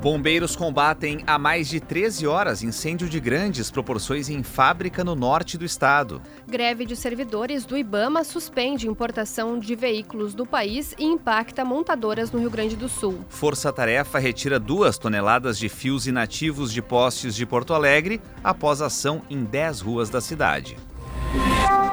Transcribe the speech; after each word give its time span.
Bombeiros 0.00 0.54
combatem 0.54 1.24
há 1.26 1.36
mais 1.38 1.68
de 1.68 1.80
13 1.80 2.24
horas 2.24 2.62
incêndio 2.62 3.08
de 3.08 3.18
grandes 3.18 3.68
proporções 3.68 4.28
em 4.28 4.44
fábrica 4.44 5.02
no 5.02 5.16
norte 5.16 5.58
do 5.58 5.64
estado. 5.64 6.22
Greve 6.46 6.86
de 6.86 6.94
servidores 6.94 7.66
do 7.66 7.76
Ibama 7.76 8.22
suspende 8.22 8.86
importação 8.86 9.58
de 9.58 9.74
veículos 9.74 10.34
do 10.34 10.46
país 10.46 10.94
e 10.96 11.04
impacta 11.04 11.64
montadoras 11.64 12.30
no 12.30 12.38
Rio 12.38 12.50
Grande 12.50 12.76
do 12.76 12.88
Sul. 12.88 13.24
Força 13.28 13.72
Tarefa 13.72 14.20
retira 14.20 14.60
duas 14.60 14.98
toneladas 14.98 15.58
de 15.58 15.68
fios 15.68 16.06
inativos 16.06 16.72
de 16.72 16.80
postes 16.80 17.34
de 17.34 17.44
Porto 17.44 17.74
Alegre 17.74 18.20
após 18.42 18.80
ação 18.80 19.22
em 19.28 19.42
10 19.42 19.80
ruas 19.80 20.08
da 20.08 20.20
cidade. 20.20 20.76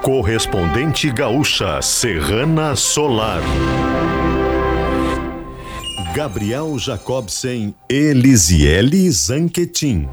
Correspondente 0.04 1.10
gaúcha 1.10 1.82
Serrana 1.82 2.76
Solar. 2.76 3.42
Gabriel 6.16 6.80
Jacobsen 6.80 7.76
Elisiele 7.90 9.12
Zanquetin. 9.12 10.08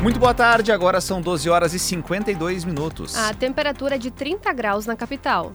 Muito 0.00 0.20
boa 0.20 0.32
tarde, 0.32 0.70
agora 0.70 1.00
são 1.00 1.20
12 1.20 1.50
horas 1.50 1.74
e 1.74 1.78
52 1.80 2.62
minutos. 2.62 3.16
A 3.16 3.34
temperatura 3.34 3.96
é 3.96 3.98
de 3.98 4.12
30 4.12 4.52
graus 4.52 4.86
na 4.86 4.94
capital. 4.94 5.52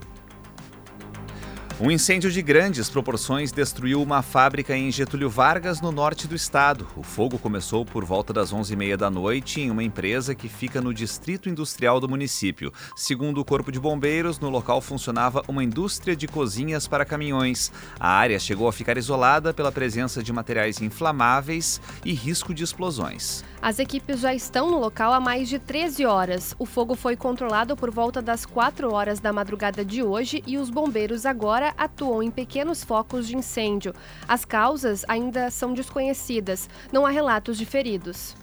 Um 1.81 1.89
incêndio 1.89 2.29
de 2.29 2.39
grandes 2.43 2.87
proporções 2.87 3.51
destruiu 3.51 4.01
uma 4.01 4.21
fábrica 4.21 4.77
em 4.77 4.91
Getúlio 4.91 5.27
Vargas, 5.27 5.81
no 5.81 5.91
norte 5.91 6.27
do 6.27 6.35
estado. 6.35 6.87
O 6.95 7.01
fogo 7.01 7.39
começou 7.39 7.83
por 7.83 8.05
volta 8.05 8.31
das 8.31 8.53
11h30 8.53 8.95
da 8.95 9.09
noite 9.09 9.59
em 9.59 9.71
uma 9.71 9.83
empresa 9.83 10.35
que 10.35 10.47
fica 10.47 10.79
no 10.79 10.93
distrito 10.93 11.49
industrial 11.49 11.99
do 11.99 12.07
município. 12.07 12.71
Segundo 12.95 13.41
o 13.41 13.45
Corpo 13.45 13.71
de 13.71 13.79
Bombeiros, 13.79 14.39
no 14.39 14.51
local 14.51 14.81
funcionava 14.81 15.41
uma 15.47 15.63
indústria 15.63 16.15
de 16.15 16.27
cozinhas 16.27 16.87
para 16.87 17.05
caminhões. 17.05 17.71
A 17.99 18.07
área 18.07 18.39
chegou 18.39 18.67
a 18.67 18.73
ficar 18.73 18.95
isolada 18.95 19.51
pela 19.51 19.71
presença 19.71 20.21
de 20.21 20.31
materiais 20.31 20.79
inflamáveis 20.79 21.81
e 22.05 22.13
risco 22.13 22.53
de 22.53 22.63
explosões. 22.63 23.43
As 23.63 23.79
equipes 23.79 24.19
já 24.19 24.35
estão 24.35 24.69
no 24.69 24.77
local 24.77 25.13
há 25.13 25.21
mais 25.21 25.47
de 25.47 25.57
13 25.57 26.05
horas. 26.05 26.53
O 26.59 26.65
fogo 26.65 26.95
foi 26.95 27.15
controlado 27.15 27.75
por 27.77 27.89
volta 27.89 28.21
das 28.21 28.45
4 28.45 28.93
horas 28.93 29.19
da 29.21 29.31
madrugada 29.31 29.83
de 29.85 30.03
hoje 30.03 30.43
e 30.45 30.57
os 30.57 30.69
bombeiros 30.69 31.25
agora 31.25 31.62
atuam 31.77 32.23
em 32.23 32.31
pequenos 32.31 32.83
focos 32.83 33.27
de 33.27 33.37
incêndio. 33.37 33.93
As 34.27 34.43
causas 34.43 35.05
ainda 35.07 35.49
são 35.49 35.73
desconhecidas. 35.73 36.69
Não 36.91 37.05
há 37.05 37.09
relatos 37.09 37.57
de 37.57 37.65
feridos. 37.65 38.35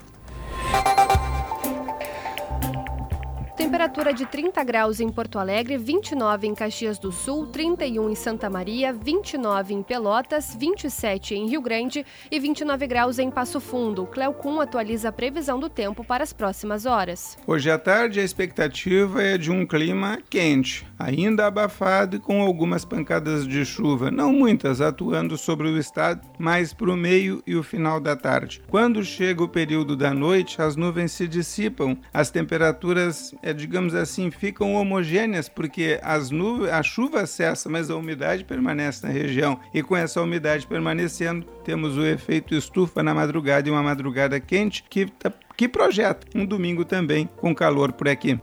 Temperatura 3.80 4.12
de 4.12 4.26
30 4.26 4.62
graus 4.62 5.00
em 5.00 5.08
Porto 5.08 5.38
Alegre, 5.38 5.78
29 5.78 6.46
em 6.46 6.54
Caxias 6.54 6.98
do 6.98 7.10
Sul, 7.10 7.46
31 7.46 8.10
em 8.10 8.14
Santa 8.14 8.50
Maria, 8.50 8.92
29 8.92 9.72
em 9.72 9.82
Pelotas, 9.82 10.54
27 10.54 11.34
em 11.34 11.48
Rio 11.48 11.62
Grande 11.62 12.04
e 12.30 12.38
29 12.38 12.86
graus 12.86 13.18
em 13.18 13.30
Passo 13.30 13.58
Fundo. 13.58 14.04
Cleocum 14.04 14.60
atualiza 14.60 15.08
a 15.08 15.12
previsão 15.12 15.58
do 15.58 15.70
tempo 15.70 16.04
para 16.04 16.22
as 16.22 16.30
próximas 16.30 16.84
horas. 16.84 17.38
Hoje 17.46 17.70
à 17.70 17.78
tarde 17.78 18.20
a 18.20 18.22
expectativa 18.22 19.22
é 19.22 19.38
de 19.38 19.50
um 19.50 19.64
clima 19.64 20.18
quente, 20.28 20.86
ainda 20.98 21.46
abafado 21.46 22.16
e 22.16 22.20
com 22.20 22.42
algumas 22.42 22.84
pancadas 22.84 23.48
de 23.48 23.64
chuva, 23.64 24.10
não 24.10 24.30
muitas 24.30 24.82
atuando 24.82 25.38
sobre 25.38 25.68
o 25.68 25.78
estado, 25.78 26.20
mas 26.38 26.74
para 26.74 26.90
o 26.90 26.96
meio 26.98 27.42
e 27.46 27.56
o 27.56 27.62
final 27.62 27.98
da 27.98 28.14
tarde. 28.14 28.60
Quando 28.68 29.02
chega 29.02 29.42
o 29.42 29.48
período 29.48 29.96
da 29.96 30.12
noite, 30.12 30.60
as 30.60 30.76
nuvens 30.76 31.12
se 31.12 31.26
dissipam, 31.26 31.96
as 32.12 32.30
temperaturas 32.30 33.34
é, 33.42 33.54
digamos 33.70 33.94
assim, 33.94 34.32
ficam 34.32 34.74
homogêneas, 34.74 35.48
porque 35.48 36.00
as 36.02 36.28
nuvens, 36.28 36.72
a 36.72 36.82
chuva 36.82 37.24
cessa, 37.24 37.68
mas 37.68 37.88
a 37.88 37.94
umidade 37.94 38.42
permanece 38.42 39.06
na 39.06 39.12
região. 39.12 39.60
E 39.72 39.80
com 39.80 39.96
essa 39.96 40.20
umidade 40.20 40.66
permanecendo, 40.66 41.46
temos 41.62 41.96
o 41.96 42.04
efeito 42.04 42.52
estufa 42.52 43.00
na 43.00 43.14
madrugada 43.14 43.68
e 43.68 43.70
uma 43.70 43.80
madrugada 43.80 44.40
quente 44.40 44.82
que, 44.90 45.06
tá, 45.06 45.32
que 45.56 45.68
projeta 45.68 46.26
um 46.34 46.44
domingo 46.44 46.84
também 46.84 47.30
com 47.36 47.54
calor 47.54 47.92
por 47.92 48.08
aqui. 48.08 48.40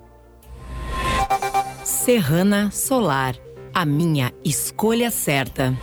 Serrana 1.84 2.72
Solar, 2.72 3.36
a 3.74 3.86
minha 3.86 4.32
escolha 4.46 5.12
certa. 5.12 5.78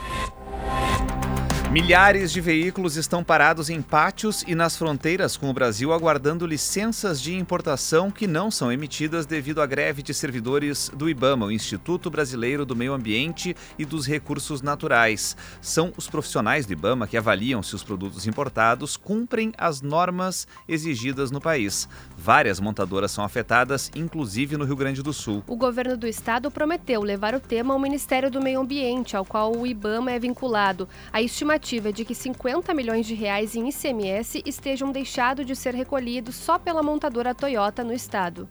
Milhares 1.74 2.30
de 2.30 2.40
veículos 2.40 2.94
estão 2.94 3.24
parados 3.24 3.68
em 3.68 3.82
pátios 3.82 4.44
e 4.46 4.54
nas 4.54 4.76
fronteiras 4.76 5.36
com 5.36 5.50
o 5.50 5.52
Brasil 5.52 5.92
aguardando 5.92 6.46
licenças 6.46 7.20
de 7.20 7.34
importação 7.34 8.12
que 8.12 8.28
não 8.28 8.48
são 8.48 8.70
emitidas 8.70 9.26
devido 9.26 9.60
à 9.60 9.66
greve 9.66 10.00
de 10.00 10.14
servidores 10.14 10.88
do 10.94 11.08
IBAMA, 11.08 11.46
o 11.46 11.50
Instituto 11.50 12.08
Brasileiro 12.08 12.64
do 12.64 12.76
Meio 12.76 12.92
Ambiente 12.92 13.56
e 13.76 13.84
dos 13.84 14.06
Recursos 14.06 14.62
Naturais. 14.62 15.36
São 15.60 15.92
os 15.96 16.06
profissionais 16.06 16.64
do 16.64 16.72
IBAMA 16.72 17.08
que 17.08 17.16
avaliam 17.16 17.60
se 17.60 17.74
os 17.74 17.82
produtos 17.82 18.24
importados 18.24 18.96
cumprem 18.96 19.52
as 19.58 19.82
normas 19.82 20.46
exigidas 20.68 21.32
no 21.32 21.40
país. 21.40 21.88
Várias 22.16 22.60
montadoras 22.60 23.10
são 23.10 23.24
afetadas, 23.24 23.90
inclusive 23.96 24.56
no 24.56 24.64
Rio 24.64 24.76
Grande 24.76 25.02
do 25.02 25.12
Sul. 25.12 25.42
O 25.48 25.56
governo 25.56 25.96
do 25.96 26.06
estado 26.06 26.52
prometeu 26.52 27.02
levar 27.02 27.34
o 27.34 27.40
tema 27.40 27.74
ao 27.74 27.80
Ministério 27.80 28.30
do 28.30 28.40
Meio 28.40 28.60
Ambiente, 28.60 29.16
ao 29.16 29.24
qual 29.24 29.52
o 29.52 29.66
IBAMA 29.66 30.12
é 30.12 30.20
vinculado. 30.20 30.88
A 31.12 31.20
estimativa 31.20 31.63
estimativa 31.64 31.92
de 31.92 32.04
que 32.04 32.14
50 32.14 32.74
milhões 32.74 33.06
de 33.06 33.14
reais 33.14 33.56
em 33.56 33.68
ICMS 33.70 34.42
estejam 34.44 34.92
deixados 34.92 35.46
de 35.46 35.56
ser 35.56 35.74
recolhidos 35.74 36.36
só 36.36 36.58
pela 36.58 36.82
montadora 36.82 37.34
Toyota 37.34 37.82
no 37.82 37.92
estado. 37.92 38.46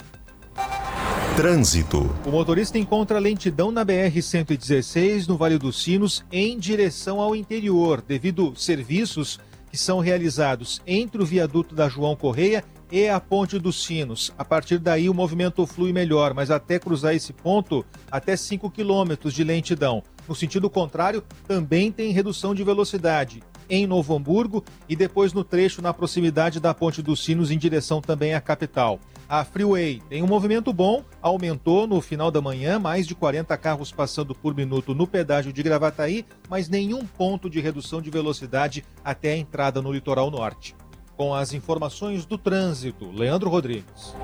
Trânsito. 1.36 2.10
O 2.26 2.32
motorista 2.32 2.80
encontra 2.80 3.20
lentidão 3.20 3.72
na 3.72 3.86
BR-116 3.86 5.28
no 5.28 5.38
Vale 5.38 5.60
dos 5.60 5.84
Sinos 5.84 6.26
em 6.32 6.58
direção 6.58 7.22
ao 7.22 7.36
interior, 7.36 8.02
devido 8.02 8.56
serviços 8.56 9.40
que 9.70 9.78
são 9.78 10.00
realizados 10.00 10.82
entre 10.86 11.22
o 11.22 11.26
viaduto 11.26 11.74
da 11.76 11.88
João 11.88 12.16
Correia 12.16 12.64
e 12.92 13.10
a 13.10 13.20
Ponte 13.20 13.60
dos 13.60 13.84
Sinos. 13.84 14.34
A 14.38 14.46
partir 14.46 14.80
daí 14.80 15.10
o 15.10 15.14
movimento 15.14 15.66
flui 15.66 15.94
melhor, 15.94 16.34
mas 16.34 16.52
até 16.52 16.78
cruzar 16.80 17.16
esse 17.16 17.34
ponto, 17.34 17.86
até 18.12 18.36
5 18.36 18.70
quilômetros 18.70 19.34
de 19.34 19.44
lentidão. 19.44 20.04
No 20.28 20.36
sentido 20.36 20.70
contrário, 20.70 21.24
também 21.48 21.92
tem 21.92 22.12
redução 22.12 22.56
de 22.56 22.64
velocidade 22.64 23.44
em 23.70 23.88
Novo 23.88 24.16
Hamburgo 24.16 24.64
e 24.88 24.96
depois 24.96 25.34
no 25.34 25.44
trecho 25.44 25.82
na 25.82 25.94
proximidade 25.94 26.60
da 26.60 26.74
Ponte 26.74 27.02
dos 27.02 27.24
Sinos 27.24 27.52
em 27.52 27.58
direção 27.58 28.02
também 28.02 28.34
à 28.34 28.42
capital. 28.42 29.00
A 29.28 29.44
Freeway 29.44 30.02
tem 30.10 30.22
um 30.22 30.28
movimento 30.28 30.72
bom, 30.72 31.04
aumentou 31.22 31.88
no 31.88 32.00
final 32.02 32.30
da 32.30 32.42
manhã, 32.42 32.78
mais 32.78 33.08
de 33.08 33.16
40 33.16 33.58
carros 33.58 33.92
passando 33.92 34.36
por 34.36 34.54
minuto 34.54 34.94
no 34.94 35.08
pedágio 35.08 35.52
de 35.52 35.64
Gravataí, 35.64 36.26
mas 36.50 36.70
nenhum 36.70 37.06
ponto 37.06 37.50
de 37.50 37.60
redução 37.60 38.02
de 38.02 38.12
velocidade 38.12 38.84
até 39.04 39.34
a 39.34 39.38
entrada 39.38 39.82
no 39.82 39.92
litoral 39.92 40.30
norte. 40.30 40.76
Com 41.16 41.34
as 41.34 41.54
informações 41.54 42.26
do 42.26 42.38
trânsito, 42.38 43.10
Leandro 43.12 43.50
Rodrigues. 43.50 44.16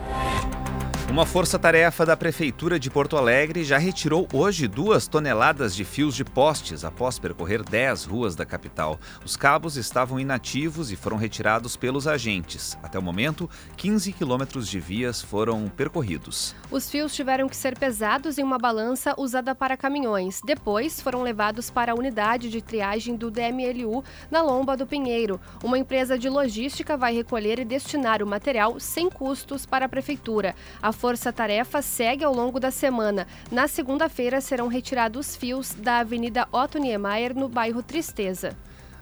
Uma 1.09 1.25
força-tarefa 1.25 2.06
da 2.06 2.16
Prefeitura 2.16 2.80
de 2.80 2.88
Porto 2.88 3.18
Alegre 3.18 3.64
já 3.64 3.80
retirou 3.80 4.28
hoje 4.31 4.68
duas 4.68 5.08
toneladas 5.08 5.75
de 5.75 5.84
fios 5.84 6.16
de 6.16 6.24
postes 6.24 6.86
após 6.86 7.18
percorrer 7.18 7.64
10 7.64 8.06
ruas 8.06 8.36
da 8.36 8.46
capital. 8.46 9.00
Os 9.25 9.36
cabos 9.36 9.75
estavam 9.75 10.19
inativos 10.19 10.92
e 10.92 10.96
foram 10.96 11.18
retirados 11.18 11.75
pelos 11.75 12.08
agentes. 12.08 12.78
Até 12.84 13.00
o 13.00 13.02
momento, 13.02 13.50
15 13.75 14.14
quilômetros 14.14 14.68
de 14.68 14.80
vias 14.80 15.19
foram 15.19 15.68
percorridos. 15.68 16.56
Os 16.69 16.92
fios 16.92 17.16
tiveram 17.16 17.50
que 17.50 17.58
ser 17.58 17.75
pesados 17.75 18.38
em 18.38 18.44
uma 18.44 18.59
balança 18.59 19.16
usada 19.18 19.56
para 19.56 19.75
caminhões. 19.75 20.40
Depois, 20.46 21.02
foram 21.02 21.24
levados 21.24 21.72
para 21.72 21.92
a 21.92 21.96
unidade 21.96 22.52
de 22.52 22.62
triagem 22.62 23.16
do 23.16 23.31
DMLU 23.31 24.03
na 24.30 24.44
Lomba 24.44 24.78
do 24.78 24.86
Pinheiro. 24.86 25.42
Uma 25.64 25.80
empresa 25.80 26.19
de 26.19 26.30
logística 26.30 26.96
vai 26.96 27.16
recolher 27.16 27.58
e 27.58 27.66
destinar 27.66 28.22
o 28.22 28.28
material 28.28 28.80
sem 28.80 29.09
custos 29.09 29.66
para 29.66 29.88
a 29.88 29.90
Prefeitura. 29.90 30.53
A 30.80 30.99
força-tarefa 31.00 31.82
segue 31.82 32.26
ao 32.26 32.36
longo 32.36 32.60
da 32.60 32.70
semana. 32.70 33.26
Na 33.50 33.70
segunda-feira 33.70 34.42
serão 34.42 34.68
retirados 34.68 35.34
fios 35.34 35.74
da 35.74 36.00
Avenida 36.00 36.46
Otto 36.52 36.78
Niemeyer, 36.78 37.34
no 37.34 37.48
bairro 37.48 37.81
Tristeza. 37.81 38.56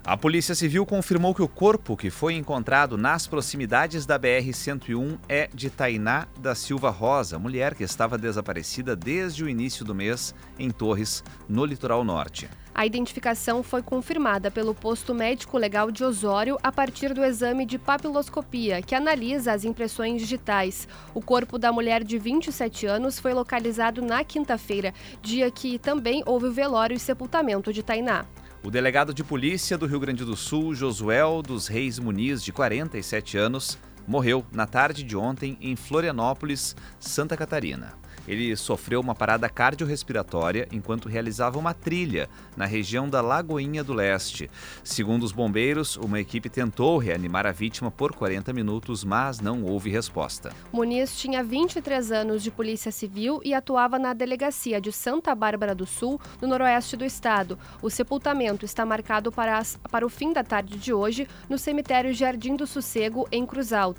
A 0.06 0.16
Polícia 0.16 0.56
Civil 0.56 0.86
confirmou 0.86 1.34
que 1.34 1.42
o 1.42 1.48
corpo 1.50 1.98
que 1.98 2.10
foi 2.10 2.36
encontrado 2.36 2.98
nas 2.98 3.28
proximidades 3.28 4.06
da 4.06 4.18
BR-101 4.18 5.18
é 5.28 5.50
de 5.54 5.70
Tainá 5.70 6.28
da 6.40 6.56
Silva 6.56 6.90
Rosa, 6.92 7.40
mulher 7.40 7.74
que 7.74 7.84
estava 7.84 8.18
desaparecida 8.18 8.96
desde 8.96 9.44
o 9.44 9.50
início 9.50 9.84
do 9.84 9.96
mês 9.96 10.34
em 10.58 10.70
Torres, 10.70 11.24
no 11.50 11.66
litoral 11.66 12.06
norte. 12.06 12.48
A 12.78 12.86
identificação 12.86 13.64
foi 13.64 13.82
confirmada 13.82 14.52
pelo 14.52 14.76
posto 14.76 15.12
médico 15.12 15.58
legal 15.58 15.90
de 15.90 16.04
Osório 16.04 16.60
a 16.62 16.72
partir 16.72 17.12
do 17.12 17.26
exame 17.26 17.66
de 17.66 17.80
papiloscopia, 17.80 18.84
que 18.84 18.94
analisa 18.94 19.52
as 19.52 19.66
impressões 19.66 20.22
digitais. 20.22 20.88
O 21.12 21.20
corpo 21.20 21.58
da 21.58 21.72
mulher 21.72 22.04
de 22.04 22.20
27 22.20 22.86
anos 22.86 23.20
foi 23.20 23.34
localizado 23.34 24.00
na 24.04 24.24
quinta-feira, 24.24 24.94
dia 25.24 25.50
que 25.50 25.80
também 25.80 26.22
houve 26.24 26.46
o 26.46 26.54
velório 26.54 26.96
e 26.96 27.00
sepultamento 27.00 27.74
de 27.74 27.82
Tainá. 27.82 28.28
O 28.64 28.70
delegado 28.70 29.12
de 29.12 29.24
polícia 29.24 29.76
do 29.76 29.88
Rio 29.88 30.00
Grande 30.00 30.24
do 30.24 30.36
Sul, 30.36 30.76
Josuel 30.76 31.42
dos 31.42 31.66
Reis 31.66 31.98
Muniz, 31.98 32.44
de 32.44 32.54
47 32.54 33.40
anos, 33.40 33.76
morreu 34.08 34.46
na 34.52 34.66
tarde 34.66 35.04
de 35.04 35.18
ontem 35.18 35.58
em 35.60 35.76
Florianópolis, 35.76 36.76
Santa 37.00 37.36
Catarina. 37.36 37.94
Ele 38.28 38.56
sofreu 38.58 39.00
uma 39.00 39.16
parada 39.16 39.48
cardiorrespiratória 39.48 40.68
enquanto 40.72 41.08
realizava 41.08 41.58
uma 41.58 41.74
trilha 41.74 42.30
na 42.58 42.66
região 42.66 43.08
da 43.08 43.22
Lagoinha 43.22 43.84
do 43.84 43.94
Leste. 43.94 44.50
Segundo 44.84 45.24
os 45.24 45.32
bombeiros, 45.32 45.96
uma 45.96 46.20
equipe 46.20 46.50
tentou 46.50 46.98
reanimar 46.98 47.48
a 47.48 47.52
vítima 47.54 47.90
por 47.90 48.14
40 48.14 48.52
minutos, 48.52 49.04
mas 49.06 49.40
não 49.40 49.64
houve 49.64 49.90
resposta. 49.90 50.52
Muniz 50.74 51.18
tinha 51.18 51.42
23 51.42 52.12
anos 52.12 52.44
de 52.44 52.52
polícia 52.52 52.92
civil 52.92 53.40
e 53.46 53.54
atuava 53.54 53.98
na 53.98 54.14
delegacia 54.14 54.82
de 54.82 54.92
Santa 54.92 55.34
Bárbara 55.34 55.74
do 55.74 55.86
Sul, 55.86 56.20
no 56.42 56.50
noroeste 56.50 56.98
do 56.98 57.06
estado. 57.06 57.58
O 57.82 57.90
sepultamento 57.90 58.66
está 58.66 58.86
marcado 58.86 59.32
para, 59.32 59.58
as, 59.58 59.78
para 59.90 60.06
o 60.06 60.10
fim 60.10 60.34
da 60.34 60.44
tarde 60.44 60.78
de 60.78 60.92
hoje 60.92 61.28
no 61.48 61.58
cemitério 61.58 62.14
Jardim 62.14 62.56
do 62.56 62.68
Sossego, 62.68 63.26
em 63.32 63.46
Cruz 63.46 63.72
Alta. 63.72 63.97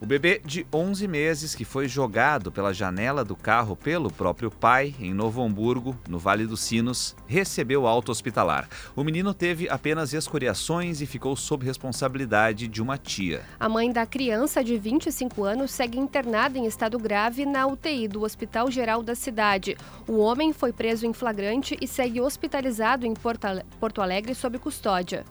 O 0.00 0.06
bebê 0.06 0.40
de 0.44 0.64
11 0.72 1.08
meses, 1.08 1.56
que 1.56 1.64
foi 1.64 1.88
jogado 1.88 2.52
pela 2.52 2.72
janela 2.72 3.24
do 3.24 3.34
carro 3.34 3.74
pelo 3.74 4.12
próprio 4.12 4.48
pai 4.48 4.94
em 5.00 5.12
Novo 5.12 5.42
Hamburgo, 5.42 5.98
no 6.08 6.20
Vale 6.20 6.46
dos 6.46 6.60
Sinos, 6.60 7.16
recebeu 7.26 7.84
alta 7.84 8.12
hospitalar. 8.12 8.68
O 8.94 9.02
menino 9.02 9.34
teve 9.34 9.68
apenas 9.68 10.12
escoriações 10.12 11.00
e 11.00 11.06
ficou 11.06 11.34
sob 11.34 11.66
responsabilidade 11.66 12.68
de 12.68 12.80
uma 12.80 12.96
tia. 12.96 13.42
A 13.58 13.68
mãe 13.68 13.90
da 13.90 14.06
criança, 14.06 14.62
de 14.62 14.78
25 14.78 15.42
anos, 15.42 15.72
segue 15.72 15.98
internada 15.98 16.56
em 16.56 16.66
estado 16.66 16.96
grave 16.96 17.44
na 17.44 17.66
UTI 17.66 18.06
do 18.06 18.22
Hospital 18.22 18.70
Geral 18.70 19.02
da 19.02 19.16
cidade. 19.16 19.76
O 20.06 20.18
homem 20.18 20.52
foi 20.52 20.72
preso 20.72 21.06
em 21.06 21.12
flagrante 21.12 21.76
e 21.80 21.88
segue 21.88 22.20
hospitalizado 22.20 23.04
em 23.04 23.14
Porto 23.14 24.00
Alegre 24.00 24.32
sob 24.32 24.60
custódia. 24.60 25.24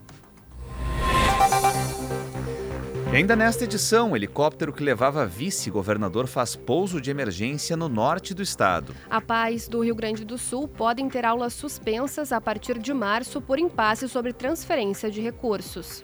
Ainda 3.15 3.35
nesta 3.35 3.63
edição, 3.63 4.11
o 4.11 4.15
helicóptero 4.15 4.73
que 4.73 4.83
levava 4.83 5.25
vice-governador 5.25 6.27
faz 6.27 6.55
pouso 6.55 6.99
de 6.99 7.09
emergência 7.09 7.77
no 7.77 7.87
norte 7.87 8.33
do 8.33 8.41
estado. 8.41 8.93
A 9.09 9.21
paz 9.21 9.67
do 9.67 9.81
Rio 9.81 9.95
Grande 9.95 10.25
do 10.25 10.37
Sul 10.37 10.67
podem 10.67 11.07
ter 11.07 11.25
aulas 11.25 11.53
suspensas 11.53 12.31
a 12.31 12.41
partir 12.41 12.77
de 12.77 12.93
março 12.93 13.39
por 13.41 13.59
impasse 13.59 14.09
sobre 14.09 14.33
transferência 14.33 15.09
de 15.09 15.21
recursos. 15.21 16.03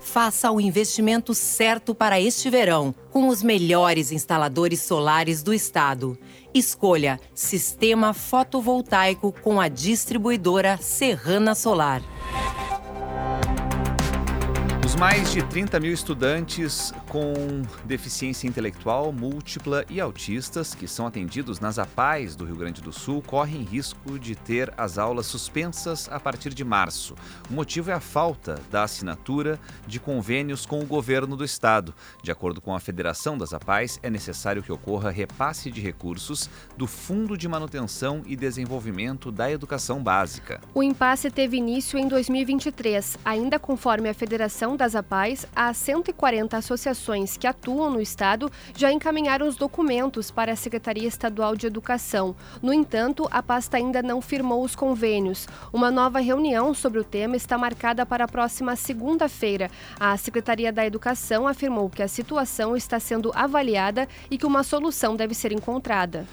Faça 0.00 0.50
o 0.50 0.60
investimento 0.60 1.34
certo 1.34 1.94
para 1.94 2.20
este 2.20 2.48
verão, 2.48 2.94
com 3.10 3.28
os 3.28 3.42
melhores 3.42 4.12
instaladores 4.12 4.80
solares 4.80 5.42
do 5.42 5.52
estado. 5.52 6.16
Escolha 6.54 7.20
Sistema 7.34 8.14
Fotovoltaico 8.14 9.32
com 9.42 9.60
a 9.60 9.68
distribuidora 9.68 10.78
Serrana 10.78 11.54
Solar 11.54 12.00
mais 14.98 15.30
de 15.30 15.42
30 15.42 15.78
mil 15.78 15.92
estudantes 15.92 16.90
com 17.10 17.34
deficiência 17.84 18.48
intelectual 18.48 19.12
múltipla 19.12 19.84
e 19.90 20.00
autistas 20.00 20.74
que 20.74 20.88
são 20.88 21.06
atendidos 21.06 21.60
nas 21.60 21.78
APAES 21.78 22.34
do 22.34 22.46
Rio 22.46 22.56
Grande 22.56 22.80
do 22.80 22.90
Sul 22.92 23.22
correm 23.22 23.62
risco 23.62 24.18
de 24.18 24.34
ter 24.34 24.72
as 24.78 24.96
aulas 24.96 25.26
suspensas 25.26 26.08
a 26.10 26.18
partir 26.18 26.54
de 26.54 26.64
março. 26.64 27.14
O 27.50 27.52
motivo 27.52 27.90
é 27.90 27.92
a 27.92 28.00
falta 28.00 28.58
da 28.70 28.84
assinatura 28.84 29.60
de 29.86 30.00
convênios 30.00 30.64
com 30.64 30.80
o 30.80 30.86
governo 30.86 31.36
do 31.36 31.44
estado. 31.44 31.94
De 32.22 32.32
acordo 32.32 32.62
com 32.62 32.74
a 32.74 32.80
Federação 32.80 33.36
das 33.36 33.52
APAES, 33.52 34.00
é 34.02 34.08
necessário 34.08 34.62
que 34.62 34.72
ocorra 34.72 35.10
repasse 35.10 35.70
de 35.70 35.80
recursos 35.82 36.48
do 36.74 36.86
Fundo 36.86 37.36
de 37.36 37.46
Manutenção 37.46 38.22
e 38.24 38.34
Desenvolvimento 38.34 39.30
da 39.30 39.50
Educação 39.50 40.02
Básica. 40.02 40.58
O 40.74 40.82
impasse 40.82 41.30
teve 41.30 41.58
início 41.58 41.98
em 41.98 42.08
2023, 42.08 43.18
ainda 43.22 43.58
conforme 43.58 44.08
a 44.08 44.14
Federação 44.14 44.74
das 44.74 44.85
das 44.86 44.94
APAES, 44.94 45.46
as 45.54 45.76
140 45.78 46.56
associações 46.56 47.36
que 47.36 47.48
atuam 47.48 47.90
no 47.90 48.00
Estado 48.00 48.50
já 48.76 48.92
encaminharam 48.92 49.48
os 49.48 49.56
documentos 49.56 50.30
para 50.30 50.52
a 50.52 50.56
Secretaria 50.56 51.08
Estadual 51.08 51.56
de 51.56 51.66
Educação. 51.66 52.36
No 52.62 52.72
entanto, 52.72 53.26
a 53.32 53.42
pasta 53.42 53.78
ainda 53.78 54.00
não 54.00 54.20
firmou 54.20 54.62
os 54.62 54.76
convênios. 54.76 55.48
Uma 55.72 55.90
nova 55.90 56.20
reunião 56.20 56.72
sobre 56.72 57.00
o 57.00 57.04
tema 57.04 57.34
está 57.34 57.58
marcada 57.58 58.06
para 58.06 58.26
a 58.26 58.28
próxima 58.28 58.76
segunda-feira. 58.76 59.72
A 59.98 60.16
Secretaria 60.16 60.72
da 60.72 60.86
Educação 60.86 61.48
afirmou 61.48 61.90
que 61.90 62.02
a 62.04 62.08
situação 62.08 62.76
está 62.76 63.00
sendo 63.00 63.32
avaliada 63.34 64.06
e 64.30 64.38
que 64.38 64.46
uma 64.46 64.62
solução 64.62 65.16
deve 65.16 65.34
ser 65.34 65.50
encontrada. 65.50 66.28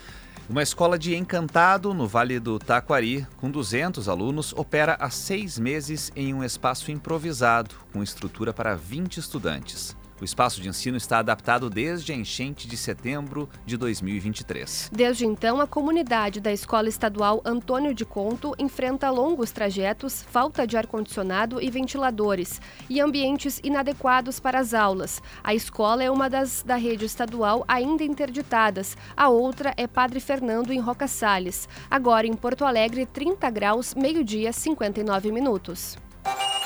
Uma 0.49 0.61
escola 0.61 0.99
de 0.99 1.15
Encantado, 1.15 1.93
no 1.93 2.05
Vale 2.05 2.37
do 2.37 2.59
Taquari, 2.59 3.25
com 3.37 3.49
200 3.49 4.09
alunos, 4.09 4.51
opera 4.51 4.97
há 4.99 5.09
seis 5.09 5.57
meses 5.57 6.11
em 6.17 6.33
um 6.33 6.43
espaço 6.43 6.91
improvisado, 6.91 7.75
com 7.93 8.03
estrutura 8.03 8.51
para 8.51 8.75
20 8.75 9.17
estudantes. 9.17 9.95
O 10.23 10.25
espaço 10.25 10.61
de 10.61 10.69
ensino 10.69 10.95
está 10.95 11.19
adaptado 11.19 11.69
desde 11.69 12.13
a 12.13 12.15
enchente 12.15 12.65
de 12.65 12.77
setembro 12.77 13.49
de 13.65 13.75
2023. 13.75 14.89
Desde 14.89 15.25
então, 15.25 15.59
a 15.59 15.67
comunidade 15.67 16.39
da 16.39 16.49
Escola 16.49 16.87
Estadual 16.87 17.41
Antônio 17.43 17.93
de 17.93 18.05
Conto 18.05 18.55
enfrenta 18.57 19.09
longos 19.09 19.51
trajetos, 19.51 20.23
falta 20.23 20.65
de 20.65 20.77
ar-condicionado 20.77 21.61
e 21.61 21.69
ventiladores 21.69 22.61
e 22.89 23.01
ambientes 23.01 23.59
inadequados 23.65 24.39
para 24.39 24.59
as 24.59 24.73
aulas. 24.73 25.21
A 25.43 25.53
escola 25.53 26.01
é 26.01 26.09
uma 26.09 26.29
das 26.29 26.63
da 26.63 26.77
rede 26.77 27.03
estadual 27.03 27.65
ainda 27.67 28.05
interditadas. 28.05 28.95
A 29.17 29.27
outra 29.27 29.73
é 29.75 29.87
Padre 29.87 30.21
Fernando 30.21 30.71
em 30.71 30.79
Roca 30.79 31.05
Salles. 31.05 31.67
Agora 31.91 32.25
em 32.25 32.33
Porto 32.33 32.63
Alegre, 32.63 33.05
30 33.05 33.49
graus, 33.49 33.93
meio-dia, 33.93 34.53
59 34.53 35.33
minutos. 35.33 35.97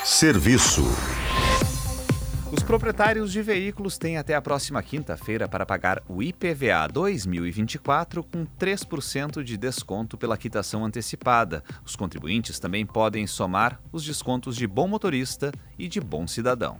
Serviço. 0.03 0.85
Os 2.49 2.63
proprietários 2.63 3.33
de 3.33 3.41
veículos 3.41 3.97
têm 3.97 4.17
até 4.17 4.33
a 4.33 4.41
próxima 4.41 4.81
quinta-feira 4.81 5.49
para 5.49 5.65
pagar 5.65 6.01
o 6.07 6.23
IPVA 6.23 6.87
2024 6.89 8.23
com 8.23 8.45
3% 8.57 9.43
de 9.43 9.57
desconto 9.57 10.17
pela 10.17 10.37
quitação 10.37 10.85
antecipada. 10.85 11.61
Os 11.85 11.93
contribuintes 11.97 12.57
também 12.57 12.85
podem 12.85 13.27
somar 13.27 13.81
os 13.91 14.05
descontos 14.05 14.55
de 14.55 14.65
bom 14.65 14.87
motorista 14.87 15.51
e 15.77 15.89
de 15.89 15.99
bom 15.99 16.25
cidadão. 16.25 16.79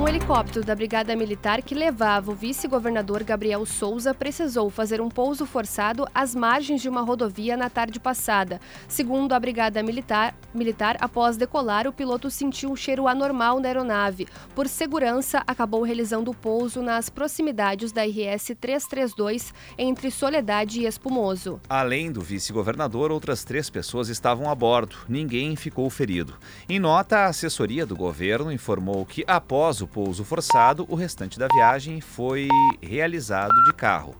Um 0.00 0.08
helicóptero 0.08 0.64
da 0.64 0.74
Brigada 0.74 1.14
Militar 1.14 1.60
que 1.60 1.74
levava 1.74 2.30
o 2.30 2.34
vice-governador 2.34 3.22
Gabriel 3.22 3.66
Souza 3.66 4.14
precisou 4.14 4.70
fazer 4.70 4.98
um 4.98 5.10
pouso 5.10 5.44
forçado 5.44 6.06
às 6.14 6.34
margens 6.34 6.80
de 6.80 6.88
uma 6.88 7.02
rodovia 7.02 7.54
na 7.54 7.68
tarde 7.68 8.00
passada. 8.00 8.62
Segundo 8.88 9.34
a 9.34 9.38
Brigada 9.38 9.82
Militar, 9.82 10.34
militar 10.54 10.96
após 11.00 11.36
decolar, 11.36 11.86
o 11.86 11.92
piloto 11.92 12.30
sentiu 12.30 12.70
um 12.70 12.76
cheiro 12.76 13.06
anormal 13.06 13.60
na 13.60 13.68
aeronave. 13.68 14.26
Por 14.54 14.68
segurança, 14.68 15.42
acabou 15.46 15.82
realizando 15.82 16.30
o 16.30 16.34
pouso 16.34 16.80
nas 16.80 17.10
proximidades 17.10 17.92
da 17.92 18.02
RS 18.02 18.56
332 18.58 19.52
entre 19.76 20.10
Soledade 20.10 20.80
e 20.80 20.86
Espumoso. 20.86 21.60
Além 21.68 22.10
do 22.10 22.22
vice-governador, 22.22 23.12
outras 23.12 23.44
três 23.44 23.68
pessoas 23.68 24.08
estavam 24.08 24.48
a 24.48 24.54
bordo. 24.54 24.96
Ninguém 25.06 25.56
ficou 25.56 25.90
ferido. 25.90 26.38
Em 26.66 26.78
nota, 26.78 27.18
a 27.18 27.26
assessoria 27.26 27.84
do 27.84 27.94
governo 27.94 28.50
informou 28.50 29.04
que 29.04 29.22
após 29.26 29.82
o 29.82 29.89
pouso 29.92 30.24
forçado, 30.24 30.86
o 30.88 30.94
restante 30.94 31.38
da 31.38 31.48
viagem 31.48 32.00
foi 32.00 32.48
realizado 32.80 33.54
de 33.64 33.74
carro. 33.74 34.14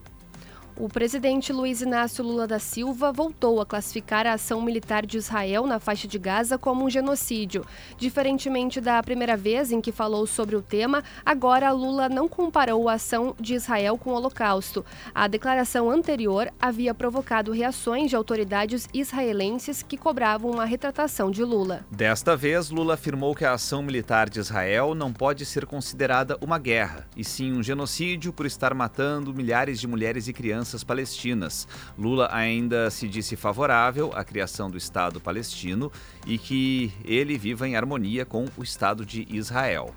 O 0.81 0.89
presidente 0.89 1.53
Luiz 1.53 1.83
Inácio 1.83 2.25
Lula 2.25 2.47
da 2.47 2.59
Silva 2.59 3.13
voltou 3.13 3.61
a 3.61 3.67
classificar 3.67 4.27
a 4.27 4.33
ação 4.33 4.63
militar 4.63 5.05
de 5.05 5.19
Israel 5.19 5.67
na 5.67 5.79
faixa 5.79 6.09
de 6.09 6.19
Gaza 6.19 6.57
como 6.57 6.87
um 6.87 6.89
genocídio. 6.89 7.67
Diferentemente 7.99 8.81
da 8.81 9.03
primeira 9.03 9.37
vez 9.37 9.71
em 9.71 9.79
que 9.79 9.93
falou 9.93 10.27
sobre 10.27 10.57
o 10.57 10.63
tema, 10.63 11.05
agora 11.23 11.71
Lula 11.71 12.09
não 12.09 12.27
comparou 12.27 12.89
a 12.89 12.95
ação 12.95 13.37
de 13.39 13.53
Israel 13.53 13.99
com 13.99 14.09
o 14.09 14.15
Holocausto. 14.15 14.83
A 15.15 15.29
declaração 15.29 15.91
anterior 15.91 16.51
havia 16.59 16.95
provocado 16.95 17.53
reações 17.53 18.09
de 18.09 18.17
autoridades 18.17 18.89
israelenses 18.95 19.83
que 19.83 19.99
cobravam 19.99 20.51
uma 20.51 20.65
retratação 20.65 21.31
de 21.31 21.45
Lula. 21.45 21.85
Desta 21.91 22.35
vez, 22.35 22.71
Lula 22.71 22.95
afirmou 22.95 23.35
que 23.35 23.45
a 23.45 23.53
ação 23.53 23.83
militar 23.83 24.31
de 24.31 24.41
Israel 24.41 24.95
não 24.95 25.13
pode 25.13 25.45
ser 25.45 25.67
considerada 25.67 26.39
uma 26.41 26.59
guerra, 26.59 27.07
e 27.15 27.23
sim 27.23 27.53
um 27.53 27.63
genocídio 27.63 28.33
por 28.33 28.47
estar 28.47 28.73
matando 28.73 29.35
milhares 29.35 29.79
de 29.79 29.87
mulheres 29.87 30.27
e 30.27 30.33
crianças 30.33 30.70
crianças 30.71 30.85
palestinas. 30.85 31.69
Lula 31.99 32.29
ainda 32.33 32.91
se 32.91 33.09
disse 33.09 33.35
favorável 33.35 34.13
à 34.15 34.23
criação 34.23 34.71
do 34.71 34.79
Estado 34.79 35.21
palestino 35.21 35.91
e 36.27 36.39
que 36.39 36.93
ele 37.05 37.37
viva 37.37 37.67
em 37.67 37.77
harmonia 37.77 38.25
com 38.25 38.47
o 38.57 38.63
Estado 38.63 39.05
de 39.05 39.27
Israel. 39.31 39.93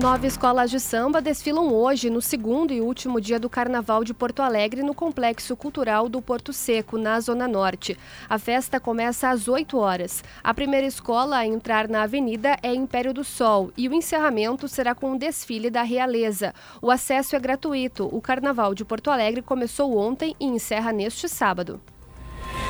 Nove 0.00 0.26
escolas 0.26 0.70
de 0.70 0.78
samba 0.78 1.22
desfilam 1.22 1.72
hoje, 1.72 2.10
no 2.10 2.20
segundo 2.20 2.70
e 2.70 2.82
último 2.82 3.18
dia 3.18 3.40
do 3.40 3.48
Carnaval 3.48 4.04
de 4.04 4.12
Porto 4.12 4.42
Alegre, 4.42 4.82
no 4.82 4.94
Complexo 4.94 5.56
Cultural 5.56 6.06
do 6.06 6.20
Porto 6.20 6.52
Seco, 6.52 6.98
na 6.98 7.18
Zona 7.18 7.48
Norte. 7.48 7.96
A 8.28 8.38
festa 8.38 8.78
começa 8.78 9.30
às 9.30 9.48
8 9.48 9.78
horas. 9.78 10.22
A 10.44 10.52
primeira 10.52 10.86
escola 10.86 11.38
a 11.38 11.46
entrar 11.46 11.88
na 11.88 12.02
avenida 12.02 12.58
é 12.62 12.74
Império 12.74 13.14
do 13.14 13.24
Sol 13.24 13.72
e 13.74 13.88
o 13.88 13.94
encerramento 13.94 14.68
será 14.68 14.94
com 14.94 15.12
um 15.12 15.16
desfile 15.16 15.70
da 15.70 15.82
Realeza. 15.82 16.52
O 16.82 16.90
acesso 16.90 17.34
é 17.34 17.40
gratuito. 17.40 18.06
O 18.12 18.20
Carnaval 18.20 18.74
de 18.74 18.84
Porto 18.84 19.10
Alegre 19.10 19.40
começou 19.40 19.96
ontem 19.96 20.36
e 20.38 20.44
encerra 20.44 20.92
neste 20.92 21.26
sábado. 21.26 21.80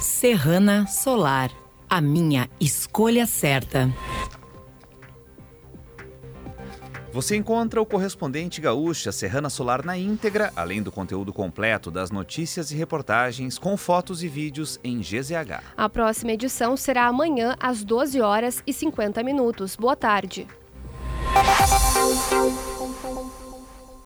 Serrana 0.00 0.86
Solar, 0.86 1.50
a 1.90 2.00
minha 2.00 2.48
escolha 2.60 3.26
certa. 3.26 3.90
Você 7.16 7.34
encontra 7.34 7.80
o 7.80 7.86
correspondente 7.86 8.60
gaúcha 8.60 9.10
Serrana 9.10 9.48
Solar 9.48 9.82
na 9.82 9.96
íntegra, 9.96 10.52
além 10.54 10.82
do 10.82 10.92
conteúdo 10.92 11.32
completo 11.32 11.90
das 11.90 12.10
notícias 12.10 12.70
e 12.70 12.76
reportagens 12.76 13.58
com 13.58 13.74
fotos 13.74 14.22
e 14.22 14.28
vídeos 14.28 14.78
em 14.84 15.00
GZH. 15.00 15.62
A 15.74 15.88
próxima 15.88 16.32
edição 16.32 16.76
será 16.76 17.06
amanhã 17.06 17.56
às 17.58 17.82
12 17.82 18.20
horas 18.20 18.62
e 18.66 18.72
50 18.74 19.22
minutos. 19.22 19.76
Boa 19.76 19.96
tarde. 19.96 20.46